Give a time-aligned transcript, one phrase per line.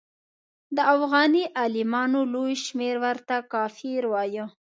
[0.75, 4.45] د افغاني عالمانو لوی شمېر ورته کافر وایه.